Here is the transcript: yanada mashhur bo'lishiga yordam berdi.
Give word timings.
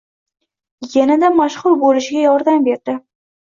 yanada 0.93 1.29
mashhur 1.41 1.77
bo'lishiga 1.85 2.25
yordam 2.25 2.67
berdi. 2.71 2.99